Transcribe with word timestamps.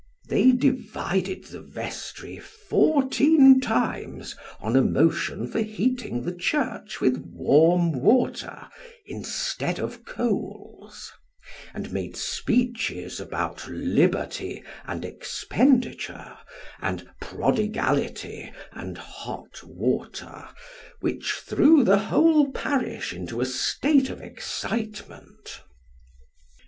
They 0.29 0.51
divided 0.51 1.43
the 1.43 1.61
vestry 1.61 2.39
fourteen 2.39 3.59
times 3.61 4.35
on 4.59 4.75
a 4.75 4.81
motion 4.81 5.45
for 5.45 5.59
heating 5.61 6.23
the 6.23 6.33
church 6.33 6.97
Avith 6.97 7.23
warm 7.33 7.91
water 7.91 8.65
instead 9.05 9.77
of 9.77 10.03
coals: 10.03 11.11
and 11.71 11.91
made 11.91 12.17
speeches 12.17 13.19
about 13.19 13.67
liberty 13.67 14.63
and 14.87 15.05
expenditure, 15.05 16.35
and 16.81 17.07
prodigality 17.21 18.51
and 18.71 18.97
hot 18.97 19.61
water, 19.63 20.47
which 21.01 21.33
threw 21.33 21.83
the 21.83 21.99
whole 21.99 22.51
parish 22.51 23.13
into 23.13 23.39
a 23.39 23.45
state 23.45 24.09
of 24.09 24.19
excitement. 24.19 25.61